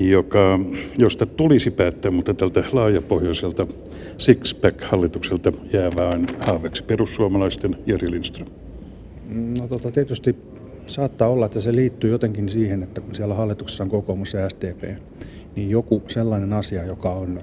joka, 0.00 0.60
josta 0.98 1.26
tulisi 1.26 1.70
päättää, 1.70 2.10
mutta 2.10 2.34
tältä 2.34 2.64
laajapohjoiselta 2.72 3.66
Sixpack-hallitukselta 4.18 5.52
jää 5.72 5.90
vain 5.96 6.26
haaveksi 6.46 6.84
perussuomalaisten 6.84 7.76
Jari 7.86 8.10
Lindström. 8.10 8.48
No 9.58 9.68
tota, 9.68 9.90
tietysti 9.90 10.36
saattaa 10.86 11.28
olla, 11.28 11.46
että 11.46 11.60
se 11.60 11.74
liittyy 11.74 12.10
jotenkin 12.10 12.48
siihen, 12.48 12.82
että 12.82 13.00
kun 13.00 13.14
siellä 13.14 13.34
hallituksessa 13.34 13.84
on 13.84 13.90
kokoomus 13.90 14.32
ja 14.32 14.48
SDP, 14.48 14.82
niin 15.56 15.70
joku 15.70 16.02
sellainen 16.06 16.52
asia, 16.52 16.84
joka 16.84 17.10
on 17.12 17.40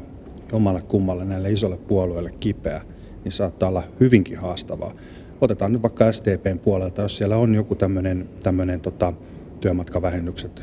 omalle 0.51 0.82
kummalle 0.82 1.25
näille 1.25 1.51
isolle 1.51 1.77
puolueille 1.77 2.34
kipeä, 2.39 2.82
niin 3.24 3.32
saattaa 3.32 3.70
olla 3.70 3.84
hyvinkin 4.00 4.38
haastavaa. 4.38 4.94
Otetaan 5.41 5.72
nyt 5.72 5.82
vaikka 5.82 6.12
SDPn 6.12 6.60
puolelta, 6.60 7.01
jos 7.01 7.18
siellä 7.18 7.38
on 7.38 7.56
joku 7.56 7.75
tämmöinen 8.44 8.82
tota, 8.82 9.13
työmatkavähennykset 9.60 10.62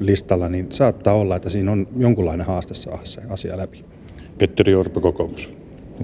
listalla, 0.00 0.48
niin 0.48 0.66
saattaa 0.70 1.14
olla, 1.14 1.36
että 1.36 1.50
siinä 1.50 1.72
on 1.72 1.88
jonkunlainen 1.96 2.46
haaste 2.46 2.74
saada 2.74 3.04
se 3.04 3.22
asia 3.28 3.56
läpi. 3.56 3.84
Petteri 4.38 4.74
Orpo, 4.74 5.00
kokoomus. 5.00 5.50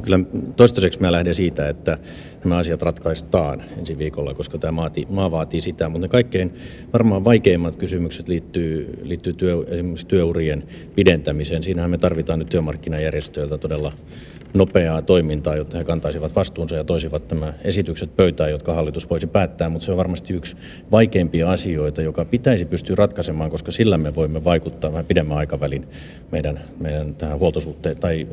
Kyllä 0.02 0.20
toistaiseksi 0.56 1.00
mä 1.00 1.12
lähden 1.12 1.34
siitä, 1.34 1.68
että 1.68 1.98
nämä 2.44 2.56
asiat 2.56 2.82
ratkaistaan 2.82 3.62
ensi 3.78 3.98
viikolla, 3.98 4.34
koska 4.34 4.58
tämä 4.58 4.72
maati, 4.72 5.06
maa 5.10 5.30
vaatii 5.30 5.60
sitä. 5.60 5.88
Mutta 5.88 6.04
ne 6.04 6.08
kaikkein 6.08 6.54
varmaan 6.92 7.24
vaikeimmat 7.24 7.76
kysymykset 7.76 8.28
liittyy, 8.28 8.98
liittyy 9.02 9.32
työ, 9.32 9.64
esimerkiksi 9.68 10.06
työurien 10.06 10.64
pidentämiseen. 10.94 11.62
Siinähän 11.62 11.90
me 11.90 11.98
tarvitaan 11.98 12.38
nyt 12.38 12.48
työmarkkinajärjestöiltä 12.48 13.58
todella 13.58 13.92
nopeaa 14.54 15.02
toimintaa, 15.02 15.56
jotta 15.56 15.78
he 15.78 15.84
kantaisivat 15.84 16.36
vastuunsa 16.36 16.76
ja 16.76 16.84
toisivat 16.84 17.30
nämä 17.30 17.52
esitykset 17.64 18.16
pöytään, 18.16 18.50
jotka 18.50 18.74
hallitus 18.74 19.10
voisi 19.10 19.26
päättää, 19.26 19.68
mutta 19.68 19.86
se 19.86 19.92
on 19.92 19.98
varmasti 19.98 20.34
yksi 20.34 20.56
vaikeimpia 20.90 21.50
asioita, 21.50 22.02
joka 22.02 22.24
pitäisi 22.24 22.64
pystyä 22.64 22.96
ratkaisemaan, 22.96 23.50
koska 23.50 23.72
sillä 23.72 23.98
me 23.98 24.14
voimme 24.14 24.44
vaikuttaa 24.44 24.92
vähän 24.92 25.06
pidemmän 25.06 25.38
aikavälin 25.38 25.88
meidän, 26.32 26.60
meidän 26.80 27.14
tähän 27.14 27.38
huoltosuhteen 27.38 27.96
tai 27.96 28.26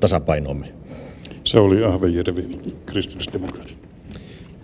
tasapainomme. 0.00 0.66
Se 1.44 1.58
oli 1.58 1.84
Ahvejärvi, 1.84 2.44
kristillisdemokraatit. 2.86 3.78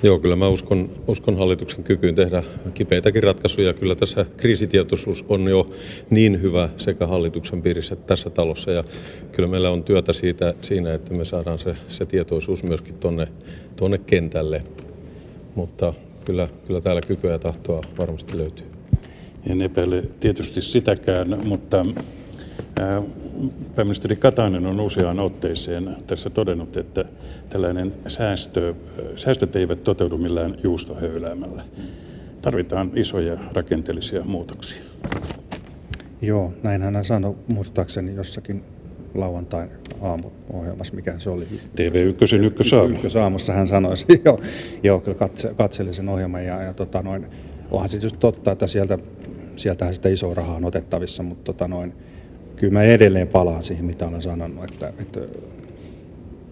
Joo, 0.03 0.19
kyllä 0.19 0.37
mä 0.37 0.49
uskon, 0.49 0.91
uskon 1.07 1.39
hallituksen 1.39 1.85
kykyyn 1.85 2.15
tehdä 2.15 2.43
kipeitäkin 2.75 3.23
ratkaisuja. 3.23 3.73
Kyllä 3.73 3.95
tässä 3.95 4.27
kriisitietoisuus 4.37 5.25
on 5.29 5.49
jo 5.49 5.71
niin 6.11 6.43
hyvä 6.43 6.69
sekä 6.77 7.07
hallituksen 7.07 7.63
piirissä 7.63 7.95
että 7.95 8.07
tässä 8.07 8.31
talossa. 8.31 8.71
Ja 8.71 8.85
kyllä 9.33 9.49
meillä 9.49 9.71
on 9.71 9.85
työtä 9.85 10.13
siitä, 10.13 10.55
siinä, 10.61 10.95
että 10.95 11.15
me 11.15 11.25
saadaan 11.25 11.59
se, 11.59 11.77
se 11.89 12.07
tietoisuus 12.07 12.65
myöskin 12.65 12.95
tuonne 12.95 13.29
tonne 13.77 13.99
kentälle. 13.99 14.63
Mutta 15.55 15.95
kyllä, 16.25 16.49
kyllä 16.67 16.81
täällä 16.81 17.01
kykyä 17.07 17.33
ja 17.33 17.39
tahtoa 17.39 17.81
varmasti 17.99 18.39
löytyy. 18.39 18.67
En 19.47 19.63
epäile 19.63 20.03
tietysti 20.21 20.63
sitäkään, 20.63 21.41
mutta 21.45 21.87
Pääministeri 23.75 24.17
Katainen 24.17 24.67
on 24.67 24.81
useaan 24.81 25.21
otteeseen 25.21 25.97
tässä 26.07 26.31
todennut, 26.31 26.77
että 26.77 27.05
tällainen 27.49 27.95
säästö, 28.07 28.75
säästöt 29.17 29.57
eivät 29.57 29.85
toteudu 29.85 30.19
millään 30.19 30.57
juustohöyläämällä. 30.63 31.63
Tarvitaan 32.43 32.91
isoja 32.95 33.39
rakenteellisia 33.53 34.25
muutoksia. 34.25 34.83
Joo, 36.23 36.53
näin 36.63 36.83
hän 36.83 37.05
sanoi 37.05 37.37
muistaakseni 37.47 38.15
jossakin 38.15 38.65
lauantain 39.15 39.71
aamuohjelmassa, 40.01 40.95
mikä 40.95 41.19
se 41.19 41.31
oli. 41.31 41.47
TV1 41.77 42.45
ykkösaamu. 42.45 42.95
Ykkösaamussa 42.95 43.53
hän 43.53 43.67
sanoi, 43.67 43.95
joo, 44.25 44.41
joo 44.83 45.01
kyllä 45.01 45.19
katse, 45.19 45.55
katselin 45.57 45.95
sen 45.95 46.09
ohjelman 46.09 46.45
ja, 46.45 46.63
ja 46.63 46.75
tota 46.75 47.03
noin, 47.03 47.27
onhan 47.71 47.89
se 47.89 47.97
just 47.97 48.17
totta, 48.21 48.53
että 48.53 48.67
sieltä, 48.67 48.99
sieltähän 49.57 49.95
sitä 49.95 50.09
isoa 50.09 50.35
rahaa 50.35 50.57
on 50.57 50.65
otettavissa, 50.65 51.23
mutta 51.23 51.45
tota 51.45 51.69
noin, 51.69 51.95
kyllä 52.61 52.73
mä 52.73 52.83
edelleen 52.83 53.29
palaan 53.29 53.63
siihen, 53.63 53.85
mitä 53.85 54.09
olen 54.09 54.23
sanonut, 54.23 54.65
että, 54.65 54.93
että 54.99 55.21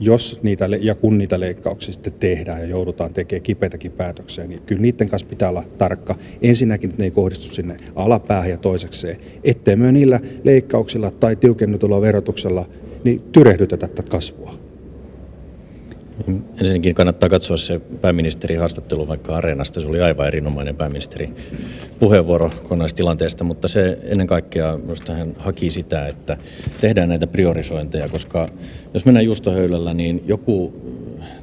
jos 0.00 0.40
niitä, 0.42 0.68
ja 0.80 0.94
kun 0.94 1.18
niitä 1.18 1.40
leikkauksia 1.40 1.92
sitten 1.92 2.12
tehdään 2.12 2.60
ja 2.60 2.66
joudutaan 2.66 3.14
tekemään 3.14 3.42
kipeitäkin 3.42 3.92
päätöksiä, 3.92 4.46
niin 4.46 4.62
kyllä 4.66 4.82
niiden 4.82 5.08
kanssa 5.08 5.28
pitää 5.28 5.48
olla 5.48 5.64
tarkka. 5.78 6.14
Ensinnäkin, 6.42 6.90
että 6.90 7.02
ne 7.02 7.06
ei 7.06 7.10
kohdistu 7.10 7.54
sinne 7.54 7.76
alapäähän 7.96 8.50
ja 8.50 8.56
toisekseen, 8.56 9.16
ettei 9.44 9.76
me 9.76 9.92
niillä 9.92 10.20
leikkauksilla 10.44 11.10
tai 11.10 11.36
tiukennetulla 11.36 12.00
verotuksella 12.00 12.66
niin 13.04 13.22
tyrehdytetä 13.32 13.88
tätä 13.88 14.10
kasvua. 14.10 14.67
Ensinnäkin 16.60 16.94
kannattaa 16.94 17.28
katsoa 17.28 17.56
se 17.56 17.80
pääministerin 18.00 18.58
haastattelu 18.58 19.08
vaikka 19.08 19.37
Areenasta. 19.37 19.80
Se 19.80 19.87
oli 19.87 20.00
aivan 20.00 20.26
erinomainen 20.26 20.76
pääministeri 20.76 21.30
puheenvuoro 21.98 22.50
kokonaistilanteesta, 22.50 23.44
mutta 23.44 23.68
se 23.68 23.98
ennen 24.02 24.26
kaikkea 24.26 24.78
minusta 24.78 25.12
hän 25.12 25.34
haki 25.38 25.71
sitä, 25.71 26.08
että 26.08 26.36
tehdään 26.80 27.08
näitä 27.08 27.26
priorisointeja, 27.26 28.08
koska 28.08 28.49
jos 28.95 29.04
mennään 29.04 29.25
juustohöylällä, 29.25 29.95
niin 29.95 30.23
joku 30.26 30.73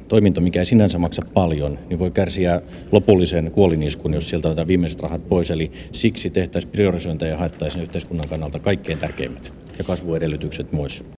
toiminto, 0.08 0.40
mikä 0.40 0.58
ei 0.58 0.66
sinänsä 0.66 0.98
maksa 0.98 1.22
paljon, 1.34 1.78
niin 1.88 1.98
voi 1.98 2.10
kärsiä 2.10 2.62
lopullisen 2.92 3.50
kuoliniskun, 3.50 4.14
jos 4.14 4.28
sieltä 4.28 4.48
otetaan 4.48 4.68
viimeiset 4.68 5.00
rahat 5.00 5.28
pois. 5.28 5.50
Eli 5.50 5.72
siksi 5.92 6.30
tehtäisiin 6.30 6.72
priorisointeja 6.72 7.30
ja 7.30 7.38
haettaisiin 7.38 7.82
yhteiskunnan 7.82 8.28
kannalta 8.28 8.58
kaikkein 8.58 8.98
tärkeimmät 8.98 9.52
ja 9.78 9.84
kasvuedellytykset 9.84 10.72
myös. 10.72 11.04